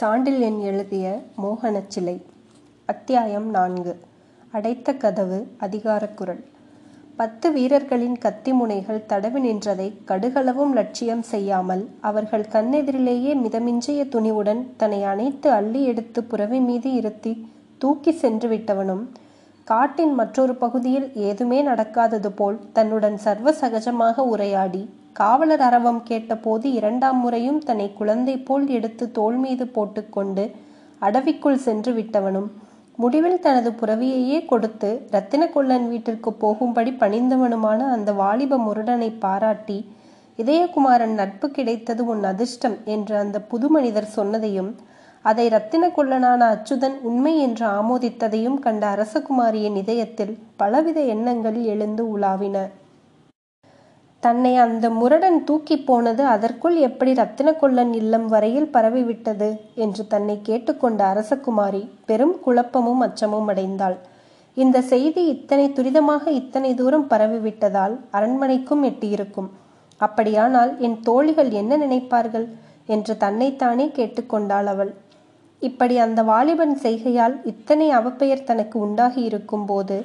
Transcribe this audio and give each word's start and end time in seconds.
சாண்டில்யன் 0.00 0.62
எழுதிய 0.62 1.22
மோகனச்சிலை 1.42 2.22
அத்தியாயம் 2.86 3.50
நான்கு. 3.50 4.00
அடைத்த 4.52 4.94
கதவு 4.94 5.46
அதிகாரக்குரல் 5.60 6.44
பத்து 7.16 7.52
வீரர்களின் 7.52 8.18
கத்தி 8.18 8.52
முனைகள் 8.52 9.06
தடவி 9.06 9.50
நின்றதை 9.50 9.92
கடுகளவும் 10.06 10.72
லட்சியம் 10.72 11.22
செய்யாமல் 11.22 11.90
அவர்கள் 12.00 12.46
கண்ணெதிரிலேயே 12.52 13.34
மிதமிஞ்சிய 13.34 14.04
துணிவுடன் 14.04 14.66
தன்னை 14.76 15.02
அணைத்து 15.04 15.50
அள்ளி 15.50 15.82
எடுத்து 15.82 16.24
புரவி 16.24 16.60
மீது 16.60 16.92
இருத்தி 16.92 17.48
தூக்கி 17.78 18.12
சென்று 18.12 18.48
விட்டவனும் 18.48 19.08
காட்டின் 19.64 20.14
மற்றொரு 20.14 20.54
பகுதியில் 20.54 21.12
ஏதுமே 21.14 21.62
நடக்காதது 21.62 22.28
போல் 22.28 22.58
தன்னுடன் 22.72 23.16
சர்வ 23.16 23.54
சகஜமாக 23.60 24.18
உரையாடி 24.18 24.90
காவலர் 25.16 25.60
அரவம் 25.60 26.02
கேட்டபோது 26.02 26.66
இரண்டாம் 26.72 27.18
முறையும் 27.20 27.58
தன்னை 27.58 27.88
குழந்தை 27.92 28.36
போல் 28.38 28.66
எடுத்து 28.68 29.10
தோள் 29.10 29.36
மீது 29.36 29.64
போட்டுக்கொண்டு 29.66 30.44
அடவிக்குள் 31.02 31.58
சென்று 31.58 31.92
விட்டவனும் 31.92 32.48
முடிவில் 32.98 33.40
தனது 33.40 33.70
புறவியையே 33.70 34.38
கொடுத்து 34.44 34.90
ரத்தின 35.10 35.42
கொல்லன் 35.46 35.86
வீட்டிற்கு 35.88 36.32
போகும்படி 36.34 36.90
பணிந்தவனுமான 36.92 37.78
அந்த 37.88 38.12
வாலிப 38.12 38.58
முருடனை 38.58 39.18
பாராட்டி 39.18 39.78
இதயகுமாரன் 40.38 41.14
நட்பு 41.14 41.46
கிடைத்தது 41.50 42.02
உன் 42.06 42.24
அதிர்ஷ்டம் 42.24 42.76
என்று 42.84 43.16
அந்த 43.16 43.40
புது 43.42 43.68
மனிதர் 43.68 44.14
சொன்னதையும் 44.16 44.70
அதை 45.24 45.48
ரத்தின 45.48 45.86
கொல்லனான 45.96 46.42
அச்சுதன் 46.54 46.96
உண்மை 47.02 47.34
என்று 47.38 47.66
ஆமோதித்ததையும் 47.66 48.58
கண்ட 48.58 48.86
அரசகுமாரியின் 48.96 49.76
இதயத்தில் 49.76 50.38
பலவித 50.56 51.00
எண்ணங்கள் 51.14 51.58
எழுந்து 51.64 52.04
உலாவின. 52.14 52.56
தன்னை 54.22 54.50
அந்த 54.64 54.86
முரடன் 54.98 55.38
தூக்கி 55.44 55.76
போனது 55.78 56.22
அதற்குள் 56.26 56.76
எப்படி 56.88 57.12
ரத்தின 57.20 57.48
கொல்லன் 57.52 57.92
இல்லம் 58.00 58.26
வரையில் 58.26 58.68
பரவிவிட்டது 58.74 59.48
என்று 59.84 60.02
தன்னை 60.06 60.36
கேட்டுக்கொண்ட 60.42 61.00
அரசகுமாரி 61.12 61.82
பெரும் 62.06 62.36
குழப்பமும் 62.44 63.02
அச்சமும் 63.06 63.48
அடைந்தாள். 63.48 63.96
இந்த 64.56 64.78
செய்தி 64.92 65.22
இத்தனை 65.34 65.66
துரிதமாக 65.68 66.24
இத்தனை 66.40 66.70
தூரம் 66.74 67.06
பரவிவிட்டதால் 67.10 67.94
அரண்மனைக்கும் 68.10 68.82
எட்டியிருக்கும். 68.82 69.50
அப்படியானால் 70.00 70.72
என் 70.78 70.98
தோழிகள் 71.00 71.50
என்ன 71.60 71.76
நினைப்பார்கள் 71.76 72.46
என்று 72.86 73.14
தன்னைத்தானே 73.16 73.86
கேட்டுக்கொண்டாள் 73.98 74.68
அவள். 74.74 74.92
இப்படி 75.62 75.94
அந்த 75.98 76.20
வாலிபன் 76.22 76.76
செய்கையால் 76.84 77.34
இத்தனை 77.44 77.88
அவப்பெயர் 77.98 78.48
தனக்கு 78.48 78.76
உண்டாகி 78.78 79.20
இருக்கும் 79.22 79.66
போது 79.66 79.96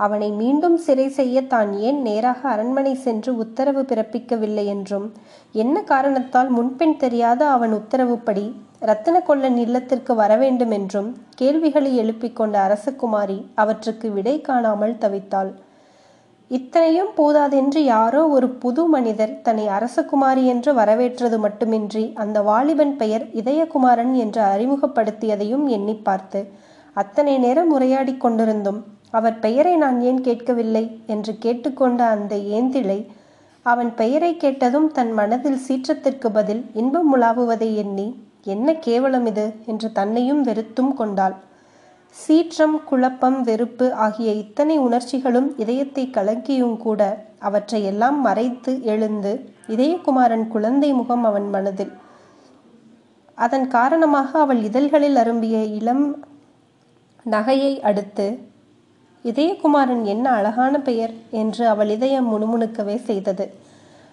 அவனை 0.00 0.30
மீண்டும் 0.30 0.76
சிறை 0.76 1.08
செய்ய 1.08 1.42
தான் 1.42 1.70
ஏன் 1.78 1.98
நேராக 2.02 2.48
அரண்மனை 2.48 2.94
சென்று 2.94 3.36
உத்தரவு 3.36 3.82
பிறப்பிக்கவில்லை 3.82 4.64
என்றும்? 4.66 5.06
என்ன 5.54 5.82
காரணத்தால் 5.82 6.48
முன்பின் 6.48 6.96
தெரியாத 6.96 7.48
அவன் 7.50 7.72
உத்தரவுப்படி 7.72 8.46
ரத்தனக்கொள்ளன் 8.82 9.26
கொல்லன் 9.26 9.56
இல்லத்திற்கு 9.56 10.14
வரவேண்டும் 10.14 10.70
என்றும் 10.70 11.08
கேள்விகளை 11.34 11.96
எழுப்பிக் 11.96 12.36
கொண்ட 12.36 12.54
அரசகுமாரி 12.66 13.36
அவற்றுக்கு 13.54 14.12
விடை 14.12 14.40
காணாமல் 14.40 15.00
தவித்தாள். 15.00 15.50
இத்தனையும் 16.50 17.10
போதாதென்று 17.16 17.80
யாரோ 17.84 18.22
ஒரு 18.26 18.48
புது 18.48 18.84
மனிதர் 18.88 19.34
தன்னை 19.42 19.66
அரசகுமாரி 19.68 20.44
என்று 20.44 20.74
வரவேற்றது 20.74 21.38
மட்டுமின்றி 21.38 22.04
அந்த 22.14 22.42
வாலிபன் 22.42 22.96
பெயர் 22.96 23.26
இதயகுமாரன் 23.32 24.14
என்று 24.14 24.42
அறிமுகப்படுத்தியதையும் 24.42 25.66
எண்ணி 25.68 25.94
பார்த்து 25.94 26.40
அத்தனை 26.96 27.38
நேரம் 27.38 27.70
உரையாடி 27.72 28.16
கொண்டிருந்தும் 28.16 28.80
அவர் 29.10 29.38
பெயரை 29.38 29.76
நான் 29.76 30.00
ஏன் 30.00 30.20
கேட்கவில்லை? 30.20 31.02
என்று 31.06 31.38
கேட்டுக்கொண்ட 31.38 32.04
அந்த 32.04 32.36
ஏந்திழை 32.36 33.06
அவன் 33.62 33.94
பெயரை 33.94 34.36
கேட்டதும் 34.36 34.92
தன் 34.92 35.12
மனதில் 35.12 35.60
சீற்றத்திற்கு 35.68 36.28
பதில் 36.32 36.62
இன்பம் 36.74 37.16
உலாவுவதை 37.16 37.74
எண்ணி 37.74 38.08
என்ன 38.44 38.74
கேவலம் 38.74 39.26
இது? 39.26 39.52
என்று 39.66 39.92
தன்னையும் 39.92 40.42
வெறுத்தும் 40.42 40.94
கொண்டாள். 40.94 41.34
சீற்றம் 42.16 42.84
குழப்பம் 42.84 43.42
வெறுப்பு 43.42 43.94
ஆகிய 43.94 44.32
இத்தனை 44.32 44.78
உணர்ச்சிகளும் 44.78 45.48
இதயத்தை 45.56 46.10
கலக்கியும் 46.10 46.76
கூட 46.76 47.00
அவற்றை 47.38 47.84
எல்லாம் 47.84 48.20
மறைத்து 48.20 48.72
எழுந்து 48.82 49.32
இதயகுமாரன் 49.68 50.48
குழந்தை 50.48 50.92
முகம் 50.92 51.24
அவன் 51.24 51.48
மனதில். 51.50 51.92
அதன் 53.34 53.66
காரணமாக 53.68 54.40
அவள் 54.40 54.62
இதழ்களில் 54.62 55.16
அரும்பிய 55.16 55.58
இளம் 55.78 56.04
நகையை 57.26 57.80
அடுத்து 57.80 58.26
இதயகுமாரன் 59.24 60.04
என்ன 60.04 60.30
அழகான 60.30 60.80
பெயர் 60.80 61.12
என்று 61.30 61.68
அவள் 61.68 61.88
இதயம் 61.88 62.30
முணுமுணுக்கவே 62.32 62.96
செய்தது. 63.02 63.54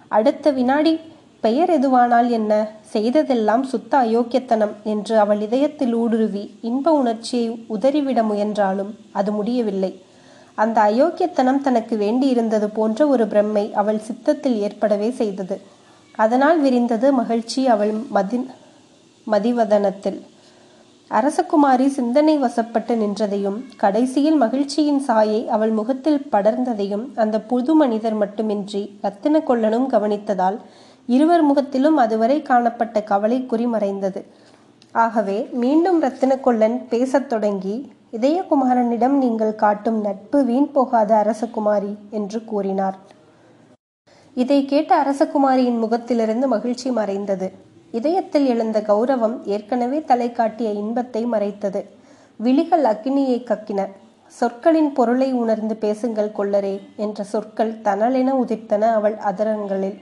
அடுத்த 0.08 0.52
வினாடி 0.52 1.00
பெயர் 1.40 1.72
எதுவானால் 1.80 2.30
என்ன? 2.30 2.54
செய்ததெல்லாம் 2.94 3.64
சுத்த 3.64 3.98
அயோக்கியத்தனம் 3.98 4.74
என்று 4.84 5.20
அவள் 5.20 5.42
இதயத்தில் 5.42 5.94
ஊடுருவி 5.94 6.44
இன்ப 6.62 6.92
உணர்ச்சியை 6.92 7.66
உதறிவிட 7.70 8.24
முயன்றாலும் 8.24 8.92
அது 9.12 9.32
முடியவில்லை. 9.32 9.92
அந்த 10.56 10.82
அயோக்கியத்தனம் 10.82 11.62
தனக்கு 11.62 11.96
வேண்டியிருந்தது 11.98 12.68
போன்ற 12.74 13.08
ஒரு 13.08 13.26
பிரம்மை 13.26 13.72
அவள் 13.72 14.00
சித்தத்தில் 14.00 14.58
ஏற்படவே 14.60 15.10
செய்தது. 15.12 15.62
அதனால் 16.12 16.62
விரிந்தது 16.62 17.12
மகிழ்ச்சி 17.12 17.68
அவள் 17.68 17.94
மதி 18.10 18.40
மதிவதனத்தில். 19.28 20.20
அரசகுமாரி 21.12 21.88
சிந்தனை 21.88 22.34
வசப்பட்டு 22.38 22.94
நின்றதையும் 22.96 23.58
கடைசியில் 23.78 24.36
மகிழ்ச்சியின் 24.36 25.00
சாயை 25.00 25.48
அவள் 25.48 25.70
முகத்தில் 25.70 26.20
படர்ந்ததையும் 26.32 27.06
அந்த 27.16 27.42
புது 27.42 27.76
மனிதர் 27.76 28.14
மட்டுமின்றி 28.14 28.82
ரத்தின 29.02 29.40
கொல்லனும் 29.40 29.86
கவனித்ததால் 29.94 30.58
இருவர் 31.08 31.42
முகத்திலும் 31.42 31.98
அதுவரை 31.98 32.42
காணப்பட்ட 32.42 33.04
கவலை 33.04 33.46
குறிமறைந்தது. 33.50 34.24
ஆகவே 34.92 35.38
மீண்டும் 35.54 36.02
ரத்தின 36.02 36.36
கொல்லன் 36.38 36.88
பேசத் 36.88 37.30
தொடங்கி 37.30 37.76
இதயகுமாரனிடம் 38.12 39.16
நீங்கள் 39.18 39.56
காட்டும் 39.56 40.02
நட்பு 40.02 40.46
வீண் 40.46 40.72
போகாத 40.72 41.14
அரசகுமாரி 41.16 41.96
என்று 42.10 42.44
கூறினார். 42.44 42.98
இதை 44.34 44.66
கேட்ட 44.66 44.92
அரசகுமாரியின் 45.04 45.80
முகத்திலிருந்து 45.80 46.48
மகிழ்ச்சி 46.48 46.92
மறைந்தது. 46.92 47.50
இதயத்தில் 47.92 48.46
எழுந்த 48.46 48.82
கௌரவம் 48.82 49.44
ஏற்கனவே 49.44 50.04
தலை 50.04 50.32
காட்டிய 50.32 50.70
இன்பத்தை 50.72 51.26
மறைத்தது. 51.26 51.86
விழிகள் 52.38 52.84
அக்னியை 52.84 53.40
கக்கின. 53.44 53.88
சொற்களின் 54.28 54.94
பொருளை 54.94 55.32
உணர்ந்து 55.34 55.76
பேசுங்கள் 55.76 56.36
கொள்ளரே 56.38 56.80
என்ற 56.96 57.24
சொற்கள் 57.24 57.74
தனலென 57.84 58.30
உதிர்த்தன 58.34 58.82
அவள் 58.82 59.16
அதரங்களில். 59.16 59.98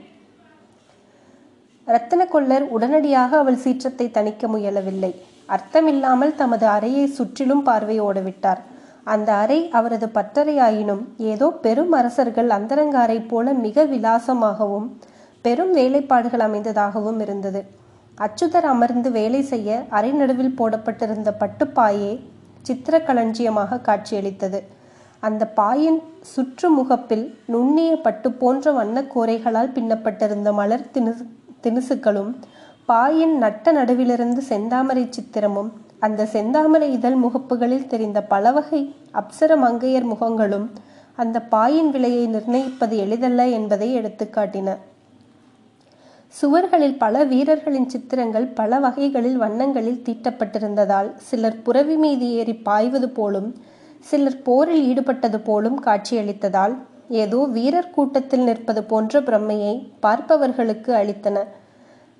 ரத்தன 1.86 2.64
உடனடியாக 2.68 3.38
அவள் 3.38 3.56
சீற்றத்தை 3.56 4.10
தணிக்க 4.14 4.46
முயலவில்லை. 4.46 5.14
அர்த்தமில்லாமல் 5.48 6.34
தமது 6.34 6.66
அறையை 6.66 7.06
சுற்றிலும் 7.06 7.66
பார்வையோட 7.66 8.00
ஓடவிட்டார். 8.00 8.58
அந்த 9.04 9.32
அறை 9.32 9.68
அவரது 9.68 10.06
பட்டறையாயினும் 10.06 11.04
ஏதோ 11.16 11.50
பெரும் 11.50 11.92
அரசர்கள் 11.92 12.50
அந்தரங்க 12.50 12.98
அறை 12.98 13.20
போல 13.20 13.52
மிக 13.52 13.84
விலாசமாகவும் 13.84 14.98
பெரும் 15.46 15.72
வேலைப்பாடுகள் 15.78 16.46
அமைந்ததாகவும் 16.48 17.20
இருந்தது. 17.24 17.60
அச்சுதர் 18.18 18.66
அமர்ந்து 18.74 19.08
வேலை 19.18 19.40
செய்ய 19.52 19.70
அரை 19.96 20.10
நடுவில் 20.20 20.56
போடப்பட்டிருந்த 20.58 21.30
பட்டுப்பாயே 21.42 22.12
சித்திர 22.66 22.94
களஞ்சியமாக 23.08 23.80
காட்சியளித்தது. 23.88 24.60
அந்த 25.22 25.42
பாயின் 25.58 25.98
சுற்று 26.32 26.68
முகப்பில் 26.76 27.24
நுண்ணிய 27.52 27.92
பட்டு 28.06 28.28
போன்ற 28.40 28.72
வண்ணக்கூரைகளால் 28.78 29.74
பின்னப்பட்டிருந்த 29.76 30.50
மலர் 30.58 30.90
திணு 30.94 31.12
திணுசுகளும் 31.64 32.32
பாயின் 32.88 33.34
நட்ட 33.42 33.72
நடுவிலிருந்து 33.78 34.40
செந்தாமரை 34.50 35.04
சித்திரமும் 35.16 35.70
அந்த 36.06 36.26
செந்தாமரை 36.34 36.88
இதழ் 36.96 37.16
முகப்புகளில் 37.22 37.88
தெரிந்த 37.92 38.18
பலவகை 38.32 38.80
அப்சர 39.20 39.52
மங்கையர் 39.62 40.10
முகங்களும் 40.12 40.66
அந்த 41.18 41.36
பாயின் 41.54 41.90
விலையை 41.94 42.24
நிர்ணயிப்பது 42.34 42.96
எளிதல்ல 43.04 43.46
என்பதை 43.58 43.88
எடுத்துக்காட்டின. 43.98 44.68
சுவர்களில் 46.34 46.96
பல 46.96 47.24
வீரர்களின் 47.24 47.88
சித்திரங்கள் 47.88 48.46
பல 48.54 48.78
வகைகளில் 48.78 49.36
வண்ணங்களில் 49.36 50.02
தீட்டப்பட்டிருந்ததால் 50.06 51.08
சிலர் 51.28 51.62
புறவி 51.62 51.96
மீது 51.96 52.26
ஏறி 52.30 52.54
பாய்வது 52.68 53.08
போலும் 53.08 53.48
சிலர் 54.06 54.40
போரில் 54.42 54.82
ஈடுபட்டது 54.90 55.38
போலும் 55.44 55.78
காட்சியளித்ததால் 55.84 56.74
ஏதோ 57.22 57.40
வீரர் 57.56 57.90
கூட்டத்தில் 57.90 58.44
நிற்பது 58.44 58.82
போன்ற 58.84 59.20
பிரம்மையை 59.20 59.74
பார்ப்பவர்களுக்கு 60.00 60.92
அளித்தன. 60.94 61.36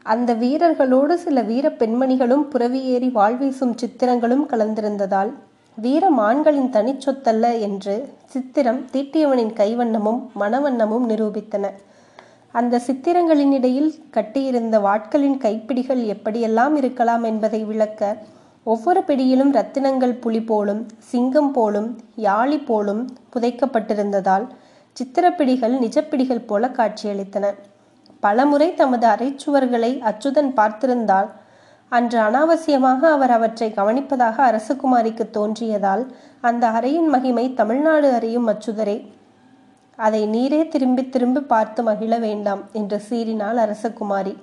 அந்த 0.07 0.31
வீரர்களோடு 0.35 1.15
சில 1.25 1.43
வீர 1.43 1.67
பெண்மணிகளும் 1.81 2.45
புறவி 2.53 2.81
ஏறி 2.93 3.09
வாழ்வீசும் 3.09 3.75
சித்திரங்களும் 3.83 4.45
கலந்திருந்ததால் 4.53 5.33
வீர 5.79 6.05
மான்களின் 6.11 6.71
தனிச்சொத்தல்ல 6.77 7.47
என்று 7.61 7.97
சித்திரம் 8.27 8.81
தீட்டியவனின் 8.93 9.53
கைவண்ணமும் 9.61 10.21
மனவண்ணமும் 10.43 11.07
நிரூபித்தன. 11.11 11.65
அந்த 12.59 12.81
சித்திரங்களின் 12.87 13.53
இடையில் 13.53 13.91
கட்டியிருந்த 14.11 14.79
வாட்களின் 14.79 15.39
கைப்பிடிகள் 15.39 16.03
எப்படியெல்லாம் 16.15 16.75
இருக்கலாம் 16.75 17.23
என்பதை 17.23 17.65
விளக்க 17.65 18.03
ஒவ்வொரு 18.65 19.03
பிடியிலும் 19.03 19.53
ரத்தினங்கள் 19.53 20.15
புலி 20.21 20.41
போலும் 20.43 20.87
சிங்கம் 21.11 21.51
போலும் 21.53 21.89
யாழி 22.17 22.65
போலும் 22.65 23.03
புதைக்கப்பட்டிருந்ததால் 23.35 24.47
சித்திரப்பிடிகள் 24.97 25.75
நிஜப்பிடிகள் 25.79 26.47
போல 26.47 26.69
காட்சியளித்தன. 26.69 27.47
பலமுறை 28.21 28.75
தமது 28.75 29.07
அரைச்சுவர்களை 29.07 29.93
அச்சுதன் 30.11 30.51
பார்த்திருந்தால் 30.57 31.29
அன்று 31.89 32.19
அனாவசியமாக 32.21 33.11
அவர் 33.17 33.31
அவற்றை 33.31 33.73
கவனிப்பதாக 33.77 34.37
அரசகுமாரிக்கு 34.51 35.25
தோன்றியதால் 35.31 36.05
அந்த 36.41 36.67
அறையின் 36.69 37.09
மகிமை 37.09 37.55
தமிழ்நாடு 37.55 38.13
அறியும் 38.13 38.49
அச்சுதரே. 38.49 38.97
அதை 39.97 40.29
நீரே 40.29 40.69
திரும்பி 40.69 41.09
திரும்பி 41.09 41.41
பார்த்து 41.41 41.83
மகிழ 41.83 42.19
வேண்டாம் 42.19 42.63
என்று 42.73 43.03
சீறினாள் 43.11 43.59
அரசகுமாரி. 43.65 44.37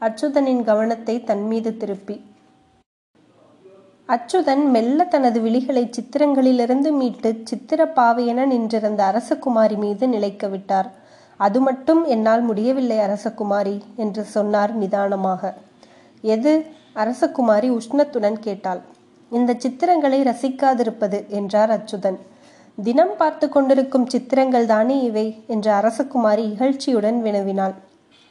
அச்சுதனின் 0.00 0.62
கவனத்தை 0.62 1.24
தன் 1.24 1.46
மீது 1.46 1.76
திருப்பி. 1.76 2.24
அச்சுதன் 4.08 4.64
மெல்ல 4.70 5.04
தனது 5.04 5.40
விழிகளை 5.40 5.90
சித்திரங்களிலிருந்து 5.90 6.90
மீட்டு 6.92 7.40
சித்திர 7.44 7.84
பாவையென 7.96 8.46
நின்றிருந்த 8.46 9.00
அரசகுமாரி 9.04 9.76
மீது 9.76 10.08
நிலைக்க 10.08 10.46
விட்டார். 10.48 10.90
அது 11.36 11.60
மட்டும் 11.60 12.04
என்னால் 12.04 12.42
முடியவில்லை 12.42 12.98
அரசகுமாரி 12.98 13.80
என்று 13.96 14.24
சொன்னார் 14.24 14.74
நிதானமாக. 14.74 15.54
எது? 16.20 16.66
அரசகுமாரி 16.94 17.78
உஷ்ணத்துடன் 17.78 18.38
கேட்டாள். 18.40 18.80
இந்த 19.30 19.52
சித்திரங்களை 19.54 20.20
ரசிக்காதிருப்பது 20.30 21.26
என்றார் 21.28 21.70
அச்சுதன். 21.70 22.18
தினம் 22.78 23.12
பார்த்து 23.18 23.46
கொண்டிருக்கும் 23.48 24.06
சித்திரங்கள் 24.12 24.64
தானே 24.70 24.96
இவை 25.08 25.24
என்று 25.46 25.70
அரசகுமாரி 25.70 26.44
இகழ்ச்சியுடன் 26.54 27.18
வினவினாள். 27.26 27.74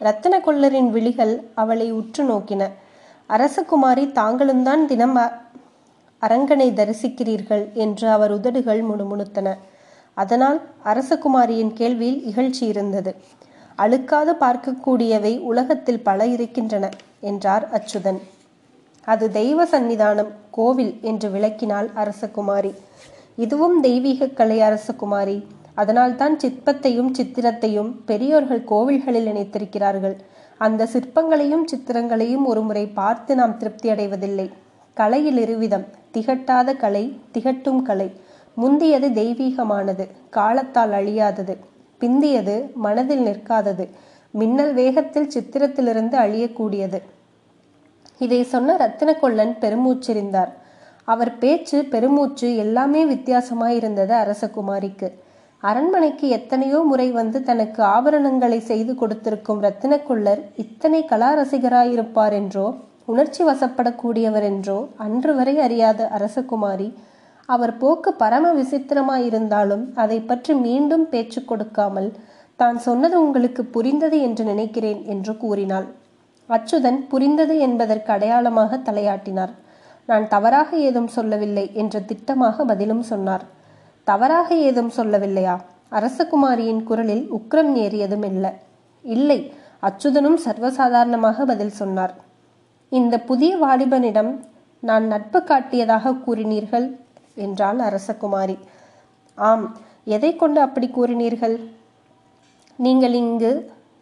ரத்தன 0.02 0.34
கொள்ளரின் 0.46 0.90
விழிகள் 0.96 1.32
அவளை 1.62 1.88
உற்று 2.00 2.24
நோக்கின. 2.32 2.64
அரசகுமாரி 3.30 4.04
தாங்களும் 4.20 4.64
தான் 4.64 4.84
தினம் 4.92 5.16
அரங்கனை 6.22 6.68
தரிசிக்கிறீர்கள் 6.80 7.64
என்று 7.86 8.08
அவர் 8.16 8.34
உதடுகள் 8.38 8.82
முணுமுணுத்தன. 8.90 9.48
அதனால் 10.18 10.60
அரசகுமாரியின் 10.92 11.74
கேள்வியில் 11.80 12.22
இகழ்ச்சி 12.32 12.64
இருந்தது. 12.74 13.14
அழுக்காது 13.76 14.34
பார்க்கக்கூடியவை 14.44 15.34
உலகத்தில் 15.52 16.06
பல 16.10 16.26
இருக்கின்றன 16.36 16.86
என்றார் 17.32 17.66
அச்சுதன். 17.78 18.20
அது 19.08 19.26
தெய்வ 19.32 19.64
சந்நிதானம் 19.72 20.34
கோவில் 20.58 20.94
என்று 21.12 21.30
விளக்கினாள் 21.30 21.90
அரசகுமாரி. 22.04 22.74
இதுவும் 23.36 23.82
தெய்வீக 23.82 24.28
கலை 24.28 24.60
அரசகுமாரி 24.60 25.44
அதனால்தான் 25.76 26.38
சிற்பத்தையும் 26.38 27.12
சித்திரத்தையும் 27.18 27.96
பெரியோர்கள் 28.06 28.64
கோவில்களில் 28.64 29.28
இணைத்திருக்கிறார்கள். 29.28 30.16
அந்த 30.58 30.88
சிற்பங்களையும் 30.94 31.66
சித்திரங்களையும் 31.66 32.46
ஒருமுறை 32.46 32.88
பார்த்து 32.88 33.36
நாம் 33.36 33.58
திருப்தி 33.58 33.90
அடைவதில்லை. 33.90 34.52
கலையில் 34.94 35.38
இருவிதம். 35.38 35.86
திகட்டாத 36.14 36.76
கலை 36.76 37.20
திகட்டும் 37.34 37.82
கலை. 37.82 38.12
முந்தியது 38.56 39.10
தெய்வீகமானது. 39.10 40.08
காலத்தால் 40.30 40.92
அழியாதது. 40.92 41.58
பிந்தியது 42.00 42.72
மனதில் 42.76 43.26
நிற்காதது. 43.26 43.90
மின்னல் 44.32 44.74
வேகத்தில் 44.74 45.28
சித்திரத்திலிருந்து 45.28 46.18
அழியக்கூடியது. 46.18 47.02
இதை 48.20 48.44
சொன்ன 48.44 48.78
ரத்தினக்கொள்ளன் 48.78 49.56
பெருமூச்சிருந்தார் 49.62 50.50
அவர் 51.08 51.32
பேச்சு 51.38 51.78
பெருமூச்சு 51.94 52.48
எல்லாமே 52.64 53.02
வித்தியாசமாயிருந்தது 53.06 54.14
அரசகுமாரிக்கு. 54.24 55.08
அரண்மனைக்கு 55.64 56.26
எத்தனையோ 56.38 56.80
முறை 56.90 57.08
வந்து 57.12 57.38
தனக்கு 57.50 57.82
ஆபரணங்களை 57.96 58.60
செய்து 58.72 58.94
கொடுத்திருக்கும் 58.96 59.62
ரத்தினக்குள்ளர் 59.64 60.42
இத்தனை 60.64 61.02
கலா 61.12 61.30
ரசிகராயிருப்பார் 61.40 62.36
என்றோ 62.40 62.68
உணர்ச்சி 63.06 63.42
வசப்படக்கூடியவர் 63.44 64.46
என்றோ 64.50 64.78
அன்று 65.06 65.32
வரை 65.36 65.56
அறியாத 65.60 66.08
அரசகுமாரி 66.18 66.90
அவர் 67.50 67.74
போக்கு 67.78 68.12
பரம 68.14 68.52
விசித்திரமாயிருந்தாலும் 68.54 69.84
அதை 70.04 70.20
பற்றி 70.22 70.54
மீண்டும் 70.66 71.06
பேச்சு 71.10 71.40
கொடுக்காமல் 71.46 72.10
தான் 72.60 72.78
சொன்னது 72.78 73.16
உங்களுக்கு 73.26 73.64
புரிந்தது 73.76 74.18
என்று 74.22 74.44
நினைக்கிறேன் 74.44 75.02
என்று 75.14 75.34
கூறினாள். 75.38 75.88
அச்சுதன் 76.50 77.00
புரிந்தது 77.12 77.56
என்பதற்கு 77.60 78.10
அடையாளமாக 78.14 78.80
தலையாட்டினார். 78.88 79.54
நான் 80.10 80.26
தவறாக 80.28 80.70
ஏதும் 80.78 81.08
சொல்லவில்லை 81.08 81.66
என்று 81.74 82.00
திட்டமாக 82.10 82.66
பதிலும் 82.72 83.04
சொன்னார். 83.12 83.44
தவறாக 84.08 84.56
ஏதும் 84.68 84.92
சொல்லவில்லையா? 84.98 85.56
அரசகுமாரியின் 85.92 86.84
குரலில் 86.84 87.26
உக்ரம் 87.38 87.74
ஏறியதும் 87.76 88.26
இல்லை. 88.32 88.52
இல்லை 89.04 89.40
அச்சுதனும் 89.88 90.38
சர்வசாதாரணமாக 90.46 91.46
பதில் 91.46 91.76
சொன்னார். 91.82 92.14
இந்த 92.92 93.16
புதிய 93.30 93.52
வாலிபனிடம் 93.58 94.32
நான் 94.84 95.06
நட்பு 95.08 95.40
காட்டியதாக 95.50 96.16
கூறினீர்கள் 96.26 96.88
என்றாள் 97.46 97.80
அரசகுமாரி. 97.80 98.58
ஆம் 99.38 99.66
எதை 100.16 100.32
கொண்டு 100.36 100.60
அப்படி 100.62 100.88
கூறினீர்கள்? 100.88 101.56
நீங்கள் 102.80 103.16
இங்கு 103.24 103.52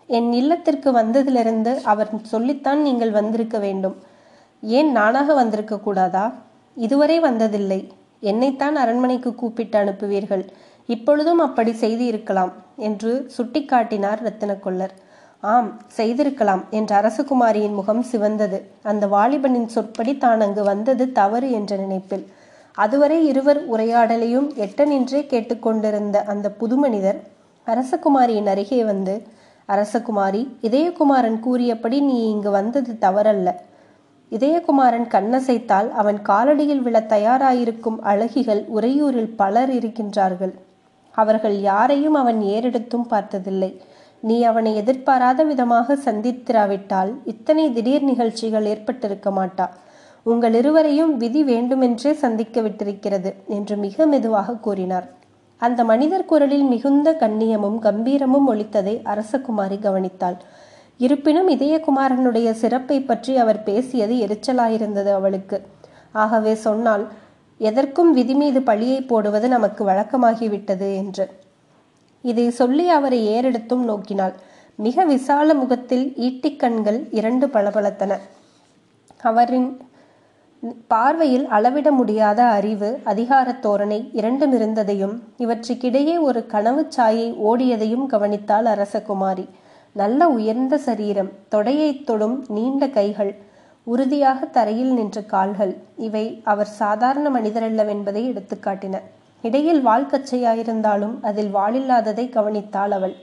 என் 0.09 0.31
இல்லத்திற்கு 0.33 0.89
வந்ததிலிருந்து 0.91 1.73
அவர் 1.91 2.09
சொல்லித்தான் 2.33 2.81
நீங்கள் 2.81 3.11
வந்திருக்க 3.11 3.57
வேண்டும். 3.59 3.97
ஏன் 4.61 4.91
நானாக 4.91 5.33
வந்திருக்க 5.33 5.79
கூடாதா? 5.79 6.33
இதுவரை 6.75 7.19
வந்ததில்லை. 7.19 7.89
என்னைத்தான் 8.19 8.75
அரண்மனைக்கு 8.75 9.35
கூப்பிட்டு 9.35 9.79
அனுப்புவீர்கள். 9.79 10.47
இப்பொழுதும் 10.85 11.39
அப்படி 11.39 11.73
செய்து 11.73 12.05
இருக்கலாம் 12.05 12.51
என்று 12.75 13.31
சுட்டிக்காட்டினார் 13.37 14.19
ரத்தினக்கொள்ளர் 14.27 14.89
ஆம் 15.39 15.81
செய்திருக்கலாம் 15.87 16.63
என்ற 16.69 17.01
அரசகுமாரியின் 17.01 17.73
முகம் 17.73 18.05
சிவந்தது. 18.11 18.61
அந்த 18.83 19.07
வாலிபனின் 19.07 19.65
சொற்படி 19.65 20.17
தான் 20.17 20.41
அங்கு 20.41 20.63
வந்தது 20.63 21.11
தவறு 21.11 21.51
என்ற 21.51 21.75
நினைப்பில். 21.75 22.25
அதுவரை 22.73 23.25
இருவர் 23.25 23.71
உரையாடலையும் 23.71 24.47
எட்ட 24.55 24.85
நின்றே 24.85 25.25
கேட்டுக்கொண்டிருந்த 25.25 26.23
அந்த 26.23 26.55
புதுமனிதர் 26.59 27.19
அரசகுமாரியின் 27.67 28.45
அருகே 28.45 28.83
வந்து 28.83 29.23
அரசகுமாரி 29.67 30.47
இதயகுமாரன் 30.61 31.39
கூறியபடி 31.39 32.01
நீ 32.01 32.29
இங்கு 32.29 32.51
வந்தது 32.51 32.97
தவறல்ல. 33.01 33.49
இதயகுமாரன் 34.31 35.07
கண்ணசைத்தால் 35.07 35.89
அவன் 35.91 36.19
காலடியில் 36.29 36.81
விழ 36.81 36.97
தயாராயிருக்கும் 36.99 37.97
அழகிகள் 38.03 38.61
உறையூரில் 38.75 39.31
பலர் 39.35 39.71
இருக்கின்றார்கள். 39.71 40.53
அவர்கள் 41.15 41.61
யாரையும் 41.61 42.13
அவன் 42.13 42.39
ஏறெடுத்தும் 42.41 43.07
பார்த்ததில்லை. 43.07 43.81
நீ 44.21 44.43
அவனை 44.43 44.75
எதிர்பாராத 44.75 45.43
விதமாக 45.43 45.95
சந்தித்திராவிட்டால் 46.05 47.11
இத்தனை 47.25 47.65
திடீர் 47.73 48.03
நிகழ்ச்சிகள் 48.03 48.65
ஏற்பட்டிருக்க 48.65 49.29
மாட்டா. 49.29 49.67
உங்கள் 50.23 50.53
இருவரையும் 50.53 51.17
விதி 51.17 51.43
வேண்டுமென்றே 51.43 52.13
சந்திக்க 52.13 52.61
விட்டிருக்கிறது 52.61 53.31
என்று 53.47 53.77
மிக 53.77 54.05
மெதுவாக 54.05 54.55
கூறினார். 54.55 55.07
அந்த 55.57 55.83
மனிதர் 55.83 56.25
குரலில் 56.25 56.63
மிகுந்த 56.63 57.17
கண்ணியமும் 57.19 57.79
கம்பீரமும் 57.79 58.47
ஒழித்ததை 58.47 58.95
அரசகுமாரி 59.13 59.79
கவனித்தாள். 59.87 60.37
இருப்பினும் 61.05 61.49
இதயகுமாரனுடைய 61.49 62.51
சிறப்பை 62.51 62.97
பற்றி 63.01 63.37
அவர் 63.37 63.63
பேசியது 63.63 64.15
எரிச்சலாயிருந்தது 64.15 65.11
அவளுக்கு. 65.11 65.57
ஆகவே 66.11 66.53
சொன்னால் 66.55 67.03
எதற்கும் 67.57 68.11
விதி 68.13 68.33
மீது 68.33 68.61
பழியை 68.61 68.99
போடுவது 69.01 69.47
நமக்கு 69.47 69.81
வழக்கமாகிவிட்டது 69.85 70.87
என்று. 70.95 71.25
இதை 72.21 72.49
சொல்லி 72.49 72.85
அவரை 72.89 73.19
ஏறெடுத்தும் 73.27 73.85
நோக்கினாள். 73.89 74.33
மிக 74.75 75.05
விசால 75.05 75.53
முகத்தில் 75.53 76.05
ஈட்டிக்கண்கள் 76.17 76.99
இரண்டு 77.11 77.47
பளபளத்தன. 77.47 78.17
அவரின் 79.21 79.69
பார்வையில் 80.87 81.47
அளவிட 81.47 81.91
முடியாத 81.91 82.43
அறிவு 82.43 82.89
அதிகாரத் 83.03 83.65
தோரணை 83.65 84.09
இரண்டும் 84.13 84.53
இருந்ததையும் 84.53 85.15
இவற்றுக்கிடையே 85.37 86.15
ஒரு 86.19 86.45
கனவு 86.45 86.85
சாயை 86.89 87.27
ஓடியதையும் 87.49 88.07
கவனித்தாள் 88.09 88.67
அரசகுமாரி. 88.73 89.47
நல்ல 89.93 90.27
உயர்ந்த 90.27 90.77
சரீரம் 90.77 91.29
தொடையைத் 91.51 92.03
தொடும் 92.03 92.45
நீண்ட 92.47 92.87
கைகள் 92.87 93.35
உறுதியாக 93.83 94.45
தரையில் 94.45 94.93
நின்ற 94.93 95.21
கால்கள் 95.21 95.77
இவை 95.97 96.41
அவர் 96.43 96.65
சாதாரண 96.65 97.39
மனிதரல்லவென்பதை 97.39 98.31
எடுத்துக்காட்டின. 98.31 98.99
இடையில் 99.41 99.85
வாழ்க்கச்சையாயிருந்தாலும் 99.85 101.17
அதில் 101.21 101.55
வாளில்லாததை 101.55 102.29
கவனித்தாள் 102.29 102.89
அவள். 102.89 103.15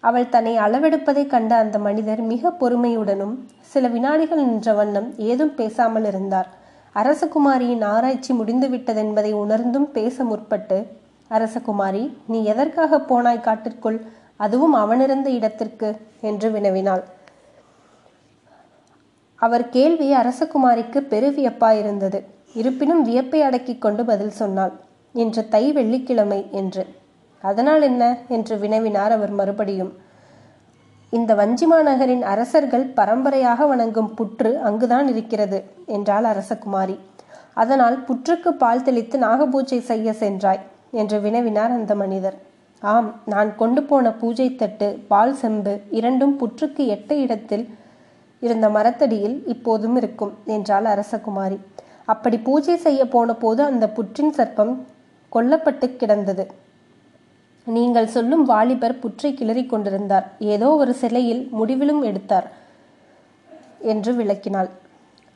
அவள் 0.00 0.28
தன்னை 0.28 0.58
அளவெடுப்பதைக் 0.58 1.26
கண்ட 1.26 1.54
அந்த 1.54 1.78
மனிதர் 1.78 2.20
மிக 2.20 2.52
பொறுமையுடனும் 2.60 3.34
சில 3.60 3.88
வினாடிகள் 3.88 4.44
நின்ற 4.44 4.72
வண்ணம் 4.72 5.18
ஏதும் 5.18 5.54
பேசாமல் 5.54 6.04
இருந்தார். 6.04 6.48
அரசகுமாரியின் 6.94 7.84
ஆராய்ச்சி 7.84 8.34
முடிந்துவிட்டதென்பதை 8.34 9.32
உணர்ந்தும் 9.32 9.92
பேச 9.92 10.24
முற்பட்டு 10.24 10.86
அரசகுமாரி 11.30 12.12
நீ 12.26 12.44
எதற்காக 12.44 13.00
போனாய் 13.00 13.40
காட்டிற்குள்? 13.40 14.06
அதுவும் 14.42 14.72
அவனிருந்த 14.72 15.28
இடத்திற்கு 15.30 15.88
என்று 16.20 16.48
வினவினாள். 16.50 17.02
அவர் 19.40 19.64
கேள்வி 19.68 20.08
அரசகுமாரிக்கு 20.14 20.98
பெரு 20.98 21.28
வியப்பாயிருந்தது 21.30 22.18
இருப்பினும் 22.54 23.02
வியப்பை 23.02 23.40
அடக்கிக் 23.42 23.80
கொண்டு 23.80 24.04
பதில் 24.04 24.34
சொன்னாள். 24.40 24.72
இன்று 25.14 25.42
தை 25.48 25.64
வெள்ளிக்கிழமை 25.72 26.40
என்று. 26.52 26.84
அதனால் 27.44 27.82
என்ன? 27.82 28.02
என்று 28.28 28.54
வினவினார் 28.56 29.12
அவர் 29.12 29.30
மறுபடியும். 29.30 29.92
இந்த 31.12 31.30
வஞ்சிமா 31.34 31.78
நகரின் 31.82 32.22
அரசர்கள் 32.22 32.84
பரம்பரையாக 32.98 33.66
வணங்கும் 33.66 34.12
புற்று 34.18 34.50
அங்குதான் 34.60 35.08
இருக்கிறது 35.08 35.58
என்றாள் 35.86 36.24
அரசகுமாரி. 36.24 36.96
அதனால் 37.54 37.96
புற்றுக்கு 38.04 38.50
பால் 38.52 38.82
தெளித்து 38.82 39.18
நாகபூஜை 39.18 39.80
செய்ய 39.80 40.12
சென்றாய் 40.12 40.62
என்று 40.92 41.18
வினவினார் 41.20 41.74
அந்த 41.78 41.94
மனிதர். 41.94 42.38
ஆம் 42.90 43.08
நான் 43.24 43.50
கொண்டு 43.56 43.80
போன 43.82 44.06
பூஜை 44.20 44.46
தட்டு 44.54 44.86
பால் 45.10 45.34
செம்பு 45.40 45.72
இரண்டும் 45.98 46.34
புற்றுக்கு 46.40 46.82
எட்ட 46.94 47.12
இடத்தில் 47.24 47.64
இருந்த 48.42 48.66
மரத்தடியில் 48.68 49.36
இப்போதும் 49.46 49.96
இருக்கும் 50.00 50.32
என்றாள் 50.54 50.86
அரசகுமாரி. 50.92 51.58
அப்படி 52.12 52.36
பூஜை 52.48 52.76
செய்ய 52.86 53.02
போன 53.14 53.34
போது 53.34 53.62
அந்த 53.64 53.84
புற்றின் 53.96 54.34
சர்ப்பம் 54.38 54.72
கொல்லப்பட்டு 55.32 55.88
கிடந்தது. 56.00 56.44
நீங்கள் 57.66 58.12
சொல்லும் 58.14 58.44
வாலிபர் 58.44 59.00
புற்றை 59.02 59.30
கிளறி 59.34 59.64
கொண்டிருந்தார். 59.66 60.26
ஏதோ 60.54 60.68
ஒரு 60.82 60.94
சிலையில் 61.02 61.42
முடிவிலும் 61.58 62.02
எடுத்தார் 62.02 62.48
என்று 63.92 64.12
விளக்கினாள். 64.20 64.70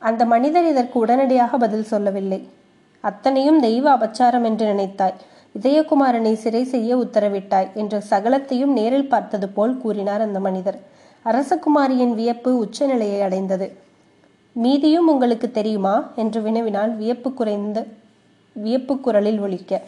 அந்த 0.01 0.21
மனிதர் 0.25 0.69
இதற்கு 0.73 0.97
உடனடியாக 0.99 1.57
பதில் 1.57 1.89
சொல்லவில்லை. 1.93 2.41
அத்தனையும் 3.03 3.59
தெய்வ 3.59 3.85
அபச்சாரம் 3.97 4.45
என்று 4.49 4.65
நினைத்தாய். 4.73 5.17
இதயகுமாரனை 5.57 6.33
சிறை 6.33 6.63
செய்ய 6.63 6.97
உத்தரவிட்டாய் 6.97 7.69
என்று 7.73 7.99
சகலத்தையும் 8.09 8.73
நேரில் 8.77 9.07
பார்த்தது 9.07 9.47
போல் 9.49 9.75
கூறினார் 9.77 10.21
அந்த 10.21 10.39
மனிதர். 10.39 10.79
அரசகுமாரியின் 11.25 12.13
வியப்பு 12.13 12.51
உச்சநிலையை 12.57 13.21
அடைந்தது. 13.21 13.67
மீதியும் 14.55 15.07
உங்களுக்கு 15.07 15.47
தெரியுமா? 15.51 15.95
என்று 16.15 16.39
வினவினால் 16.41 16.93
வியப்பு 16.95 17.33
குறைந்த 17.33 17.79
வியப்பு 18.55 18.93
குரலில் 18.99 19.39
ஒழிக்க 19.39 19.81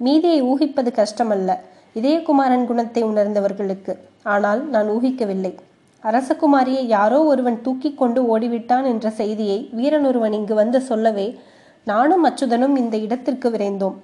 மீதியை 0.00 0.40
ஊகிப்பது 0.42 0.90
கஷ்டமல்ல. 1.00 1.50
இதயகுமாரன் 1.94 2.66
குணத்தை 2.66 3.02
உணர்ந்தவர்களுக்கு. 3.02 3.92
ஆனால் 4.22 4.60
நான் 4.68 4.88
ஊகிக்கவில்லை. 4.88 5.52
அரசகுமாரியை 6.02 6.82
யாரோ 6.96 7.18
ஒருவன் 7.22 7.62
தூக்கி 7.62 7.90
கொண்டு 7.94 8.20
ஓடிவிட்டான் 8.32 8.86
என்ற 8.86 9.06
செய்தியை 9.10 9.70
வீரன் 9.72 10.06
ஒருவன் 10.06 10.32
இங்கு 10.32 10.54
வந்து 10.54 10.80
சொல்லவே 10.80 11.28
நானும் 11.86 12.24
அச்சுதனும் 12.24 12.76
இந்த 12.76 12.96
இடத்திற்கு 12.96 13.48
விரைந்தோம். 13.50 13.96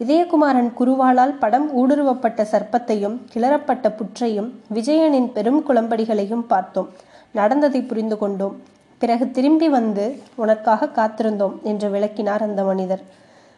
இதயகுமாரன் 0.00 0.70
குருவாளால் 0.78 1.32
படம் 1.38 1.66
ஊடுருவப்பட்ட 1.80 2.42
சர்ப்பத்தையும் 2.52 3.16
கிளறப்பட்ட 3.32 3.88
புற்றையும் 3.98 4.48
விஜயனின் 4.74 5.28
பெரும் 5.32 5.60
குளம்படிகளையும் 5.68 6.44
பார்த்தோம். 6.46 6.88
நடந்ததை 7.32 7.80
புரிந்து 7.82 8.18
கொண்டோம். 8.18 8.56
பிறகு 8.98 9.30
திரும்பி 9.30 9.68
வந்து 9.68 10.04
உனக்காக 10.34 10.90
காத்திருந்தோம் 10.98 11.54
என்று 11.62 11.88
விளக்கினார் 11.90 12.42
அந்த 12.42 12.62
மனிதர். 12.64 13.02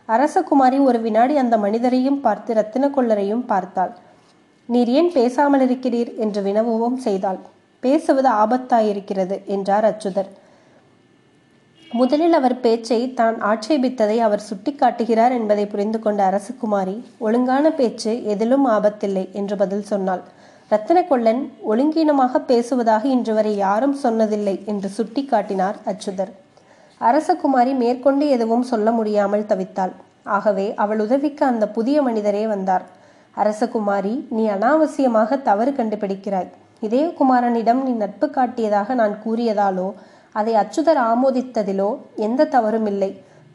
அரசகுமாரி 0.08 0.78
ஒரு 0.84 1.00
வினாடி 1.00 1.36
அந்த 1.36 1.56
மனிதரையும் 1.56 2.20
பார்த்து 2.20 2.54
ரத்தினக்கொள்ளரையும் 2.54 3.44
பார்த்தாள். 3.46 3.92
நீர் 4.66 4.88
ஏன் 4.88 5.10
பேசாமல் 5.12 5.64
இருக்கிறீர் 5.68 6.10
என்று 6.16 6.42
வினவவும் 6.42 6.98
செய்தாள். 7.06 7.40
பேசுவது 7.80 8.28
ஆபத்தாயிருக்கிறது 8.28 9.44
என்றார் 9.44 9.84
அச்சுதர். 9.84 10.30
முதலில் 11.94 12.32
அவர் 12.32 12.60
பேச்சை 12.60 13.14
தான் 13.14 13.42
ஆட்சேபித்ததை 13.42 14.18
அவர் 14.18 14.42
சுட்டிக்காட்டுகிறார் 14.48 15.30
என்பதை 15.30 15.66
புரிந்து 15.66 15.98
கொண்ட 15.98 16.30
அரசகுமாரி 16.30 17.04
ஒழுங்கான 17.18 17.70
பேச்சு 17.70 18.24
எதிலும் 18.24 18.66
ஆபத்தில்லை 18.66 19.32
என்று 19.32 19.56
பதில் 19.56 19.82
சொன்னாள். 19.82 20.22
ரத்தின 20.70 21.04
ஒழுங்கீனமாக 21.62 22.38
பேசுவதாக 22.38 23.08
இன்று 23.08 23.34
வரை 23.34 23.56
யாரும் 23.56 23.96
சொன்னதில்லை 24.02 24.64
என்று 24.64 24.90
சுட்டிக்காட்டினார் 24.98 25.76
அச்சுதர். 25.86 26.32
அரசகுமாரி 27.00 27.74
மேற்கொண்டு 27.74 28.28
எதுவும் 28.28 28.62
சொல்ல 28.62 28.90
முடியாமல் 28.90 29.46
தவித்தாள். 29.46 29.92
ஆகவே 30.22 30.74
அவள் 30.74 30.98
உதவிக்கு 30.98 31.44
அந்த 31.44 31.68
புதிய 31.68 32.02
மனிதரே 32.02 32.46
வந்தார். 32.46 32.84
அரசகுமாரி 33.36 34.26
நீ 34.28 34.48
அனாவசியமாக 34.48 35.42
தவறு 35.42 35.70
கண்டுபிடிக்கிறாய். 35.70 36.50
இதயகுமாரனிடம் 36.82 37.82
நீ 37.82 37.90
நட்பு 37.90 38.26
காட்டியதாக 38.26 38.94
நான் 38.94 39.18
கூறியதாலோ 39.24 39.94
அதை 40.40 40.54
அச்சுதர் 40.62 41.00
ஆமோதித்ததிலோ 41.10 41.90
எந்த 42.26 42.48
தவறும் 42.54 42.88
இல்லை 42.92 43.10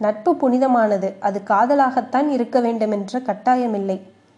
நட்பு 0.05 0.31
புனிதமானது. 0.41 1.09
அது 1.27 1.39
காதலாகத்தான் 1.49 2.29
இருக்க 2.35 2.57
வேண்டுமென்ற 2.65 3.19
கட்டாயமில்லை. 3.27 3.97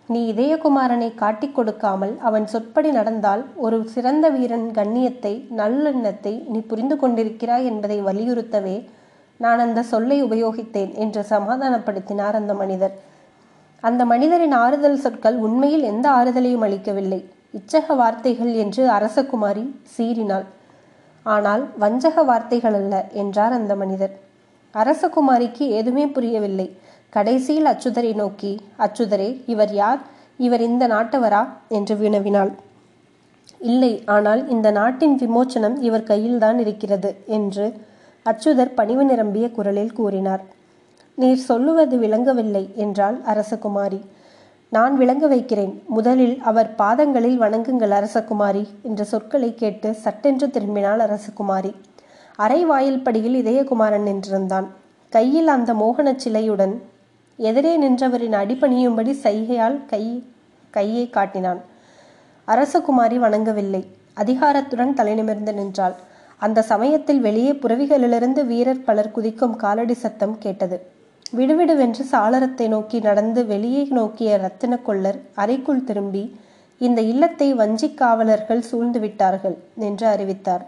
நீ 0.10 0.22
இதயகுமாரனை 0.32 1.08
காட்டிக் 1.22 1.54
கொடுக்காமல் 1.58 2.14
அவன் 2.28 2.46
சொற்படி 2.54 2.90
நடந்தால் 2.98 3.44
ஒரு 3.66 3.78
சிறந்த 3.94 4.26
வீரன் 4.30 4.66
கண்ணியத்தை 4.78 5.32
நல்லெண்ணத்தை 5.60 6.34
நீ 6.54 6.60
புரிந்து 6.72 6.96
கொண்டிருக்கிறாய் 7.02 7.68
என்பதை 7.72 7.98
வலியுறுத்தவே 8.08 8.76
நான் 9.40 9.62
அந்த 9.66 9.80
சொல்லை 9.92 10.18
உபயோகித்தேன் 10.24 10.92
என்று 11.04 11.22
சமாதானப்படுத்தினார் 11.32 12.38
அந்த 12.40 12.54
மனிதர். 12.62 12.96
அந்த 13.84 14.02
மனிதரின் 14.12 14.56
ஆறுதல் 14.64 15.02
சொற்கள் 15.06 15.38
உண்மையில் 15.46 15.86
எந்த 15.92 16.06
ஆறுதலையும் 16.20 16.66
அளிக்கவில்லை. 16.68 17.22
இச்சக 17.60 17.96
வார்த்தைகள் 18.02 18.52
என்று 18.64 18.84
அரசகுமாரி 18.98 19.64
சீறினாள். 19.96 20.46
ஆனால் 21.24 21.64
வஞ்சக 21.78 22.24
வார்த்தைகள் 22.24 22.74
அல்ல 22.74 23.08
என்றார் 23.12 23.52
அந்த 23.52 23.76
மனிதர். 23.76 24.14
அரசகுமாரிக்கு 24.76 25.68
எதுவுமே 25.70 26.08
புரியவில்லை. 26.08 26.78
கடைசியில் 27.10 27.66
அச்சுதரை 27.66 28.16
நோக்கி 28.16 28.60
அச்சுதரே 28.80 29.42
இவர் 29.46 29.74
யார்? 29.74 30.00
இவர் 30.38 30.62
இந்த 30.62 30.88
நாட்டவரா? 30.88 31.48
என்று 31.70 31.96
வினவினாள். 31.96 32.52
இல்லை 33.60 34.04
ஆனால் 34.06 34.50
இந்த 34.50 34.72
நாட்டின் 34.72 35.16
விமோச்சனம் 35.18 35.78
இவர் 35.82 36.04
கையில்தான் 36.04 36.60
இருக்கிறது 36.60 37.16
என்று 37.26 37.74
அச்சுதர் 38.26 38.74
பணிவு 38.74 39.06
நிரம்பிய 39.06 39.52
குரலில் 39.52 39.94
கூறினார். 39.94 40.44
நீர் 41.16 41.38
சொல்லுவது 41.38 41.98
விளங்கவில்லை 41.98 42.72
என்றாள் 42.76 43.18
அரசகுமாரி. 43.26 44.02
நான் 44.76 44.98
விளங்க 44.98 45.28
வைக்கிறேன். 45.28 45.84
முதலில் 45.88 46.42
அவர் 46.42 46.76
பாதங்களில் 46.76 47.42
வணங்குங்கள் 47.42 47.94
அரசகுமாரி 47.98 48.68
என்ற 48.82 49.04
சொற்களை 49.04 49.56
கேட்டு 49.56 49.94
சட்டென்று 49.94 50.48
திரும்பினாள் 50.48 51.02
அரசகுமாரி. 51.06 51.72
அரை 52.36 52.66
வாயில் 52.66 53.04
படியில் 53.04 53.38
இதயகுமாரன் 53.44 54.08
நின்றிருந்தான். 54.10 54.68
கையில் 55.10 55.48
அந்த 55.48 55.74
மோகனச் 55.74 56.24
சிலையுடன் 56.26 56.74
எதிரே 57.38 57.74
நின்றவரின் 57.82 58.38
அடிபணியும்படி 58.42 59.14
சைகையால் 59.24 59.86
கை 59.86 60.24
கையை 60.70 61.10
காட்டினான். 61.10 61.62
அரசகுமாரி 62.48 63.20
வணங்கவில்லை. 63.26 63.84
அதிகாரத்துடன் 64.18 64.94
தலைநிமிர்ந்து 64.94 65.54
நின்றாள். 65.54 65.94
அந்த 66.38 66.62
சமயத்தில் 66.62 67.20
வெளியே 67.20 67.52
புறவிகளிலிருந்து 67.52 68.46
வீரர் 68.46 68.84
பலர் 68.84 69.12
குதிக்கும் 69.12 69.56
காலடி 69.56 69.94
சத்தம் 69.94 70.38
கேட்டது. 70.38 70.78
விடுவிடுவென்று 71.34 72.04
சாளரத்தை 72.12 72.68
நோக்கி 72.68 73.00
நடந்து 73.00 73.46
வெளியே 73.46 73.88
நோக்கிய 73.90 74.38
ரத்தின 74.38 74.78
கொள்ளர் 74.78 75.20
அறைக்குள் 75.36 75.84
திரும்பி 75.84 76.24
இந்த 76.82 77.02
இல்லத்தை 77.02 77.54
வஞ்சிக் 77.54 77.98
காவலர்கள் 77.98 78.62
சூழ்ந்து 78.62 79.00
விட்டார்கள் 79.00 79.56
என்று 79.80 80.08
அறிவித்தார். 80.08 80.64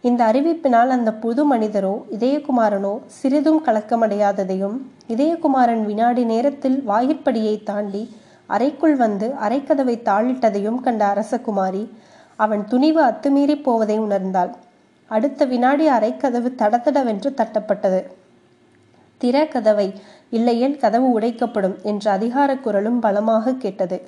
இந்த 0.00 0.24
அறிவிப்பினால் 0.24 0.88
அந்த 0.88 1.12
புது 1.14 1.42
மனிதரோ 1.54 1.94
இதயகுமாரனோ 2.10 2.98
சிறிதும் 3.06 3.60
கலக்கமடையாததையும் 3.64 4.76
இதயகுமாரன் 5.08 5.84
வினாடி 5.84 6.24
நேரத்தில் 6.24 6.82
வாயிற்படியை 6.88 7.62
தாண்டி 7.62 8.02
அறைக்குள் 8.46 8.96
வந்து 8.96 9.28
அரைக்கதவை 9.40 9.96
தாளிட்டதையும் 10.02 10.80
கண்ட 10.80 11.04
அரசகுமாரி 11.06 11.84
அவன் 12.36 12.64
துணிவு 12.64 13.02
அத்துமீறி 13.02 13.62
போவதை 13.62 14.00
உணர்ந்தாள். 14.00 14.52
அடுத்த 15.10 15.44
வினாடி 15.44 15.88
அரைக்கதவு 15.88 16.50
தடதடவென்று 16.58 17.30
தட்டப்பட்டது. 17.34 18.00
திற 19.20 19.48
கதவை 19.48 19.88
இல்லையேல் 20.30 20.76
கதவு 20.76 21.20
உடைக்கப்படும் 21.20 21.76
என்ற 21.82 22.10
அதிகார 22.10 22.56
குரலும் 22.56 23.00
பலமாக 23.00 23.52
கேட்டது. 23.52 23.98